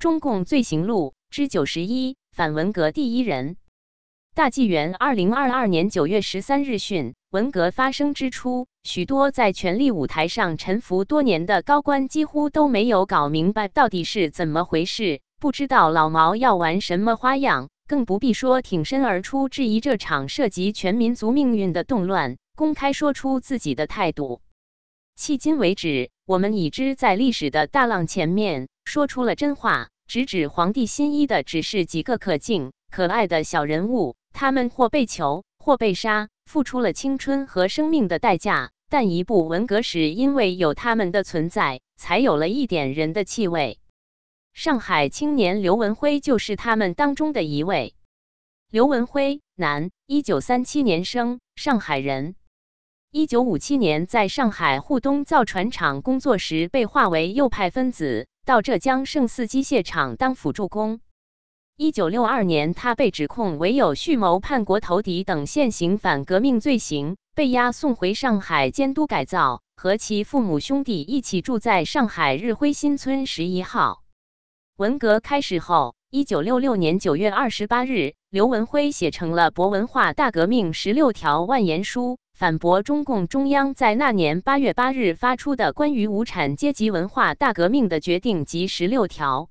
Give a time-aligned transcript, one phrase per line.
[0.00, 3.58] 中共罪行录之九十一，反文革第一人。
[4.34, 24.40] 大纪元二零二二年九月十三日讯，文革发生之初，许多在权力舞台上沉浮多年的高官几乎都没有搞明白到底是怎么回事，不知道老毛要玩什么花样，更不必说挺身而出质疑这场涉及全民族命运的动乱，公开说出自己的态度。
[25.18, 34.16] 迄今为止，我们已知在历史的大浪前面说出了真话，直指皇帝新衣的只是几个可敬可爱的小人物。
[34.32, 38.72] 他们或被囚，或被杀，付出了青春和生命的代价。
[38.88, 43.78] 但一部文革史，因为有他们的存在，才有了一点人的气味。
[44.54, 47.94] 上海青年刘文辉就是他们当中的一位。
[48.72, 52.34] 刘文辉，男，一九三七年生，上海人。
[53.12, 60.98] 一九五七年在上海沪东造船厂工作时，被划为右派分子，到浙江盛四机械厂当辅助工。
[61.76, 74.02] 一九六二年，他被指控为有蓄谋叛国投敌等现行反革命罪行，被押送回上海监督改造，和其父母兄弟一起住在上海日晖新村十一号。
[74.76, 89.50] 文革开始后，一九六六年九月二十八日，刘文辉写成了《博文化大革命十六条万言书》，反驳中共中央在那年八月八日发出的关于无产阶级文化大革命的决定及十六条。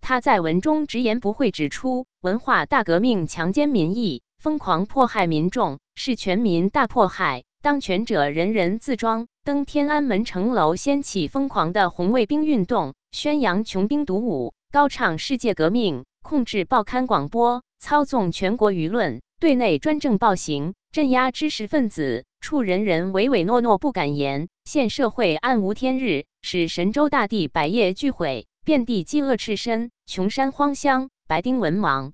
[0.00, 7.44] 他在文中直言不讳指出，文化大革命强奸民意，疯狂迫害民众，是全民大迫害。
[7.60, 28.46] 当权者人人自装，登天安门城楼，掀起疯狂的红卫兵运动，宣扬穷兵黩武，高唱世界革命，控制报刊广播，操纵全国舆论，对内专政暴行，镇压知识分子，处人人唯唯诺诺不敢言，现社会暗无天日，使神州大地百业俱毁。
[28.64, 32.12] 遍地饥饿赤身，穷山荒乡，白丁文盲，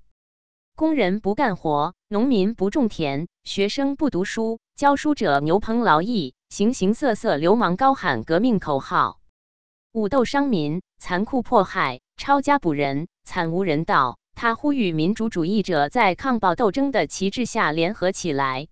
[0.75, 9.21] 工人不干活，农民不种田，学生不读书，教书者牛棚劳役，形形色色流氓高喊革命口号，
[9.93, 14.19] 武斗伤民，残酷迫害，抄家捕人，惨无人道。
[14.35, 18.67] 他呼吁民主主义者在抗暴斗争的旗帜下联合起来。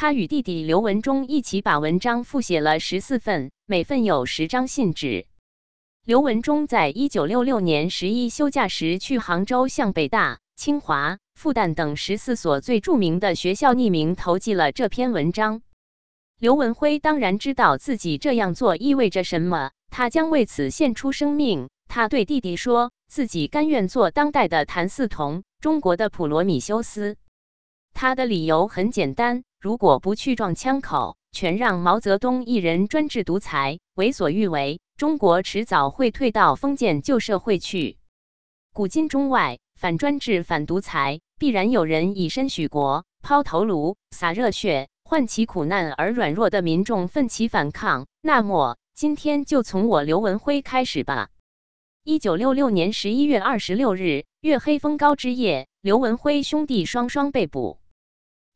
[0.00, 5.26] 他与弟弟刘文忠一起把文章复写了十四份，每份有十张信纸。
[6.06, 15.60] 刘文忠在一九六六年十一休假时，去杭州向北大、清华、复旦等十四所最著名的学校匿名投寄了这篇文章。
[16.38, 21.68] 刘文辉当然知道自己这样做意味着什么，他将为此献出生命。
[21.88, 27.18] 他对弟弟说自己甘愿做当代的谭嗣同，中国的普罗米修斯。
[27.92, 34.80] 他的理由很简单：如果不去撞枪口，全让毛泽东一人专制独裁、为所欲为。
[34.96, 37.98] 中国迟早会退到封建旧社会去。
[38.72, 48.06] 古今中外，反专制、反独裁，必然有人以身许国、抛头颅、洒热血，唤起苦难而软弱的民众奋起反抗。
[48.22, 51.28] 那么，今天就从我刘文辉开始吧。
[52.02, 57.78] 一九六六年十一月二十六日，月黑风高之夜，刘文辉兄弟双双被捕。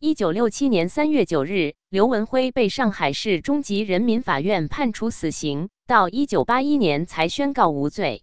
[0.00, 5.68] 一九六七年三月九日，刘文辉被上海市中级人民法院判处死刑。
[5.86, 8.22] 到一九八一年才宣告无罪。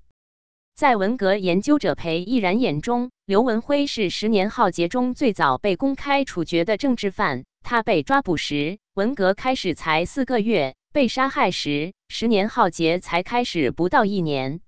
[0.76, 7.46] 在文革研究者裴毅然眼中，刘文辉是十年浩劫中最早被公开处决的政治犯。
[7.64, 14.60] 他被抓捕时，文革开始才四个月；被杀害时，十年浩劫才开始不到一年。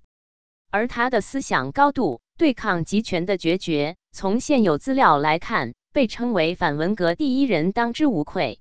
[0.71, 8.59] 而他的思想高度、对抗集权的决绝，从现有资料来看，被称为反文革第一人，当之无愧。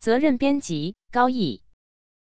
[0.00, 1.62] 责任编辑：高毅。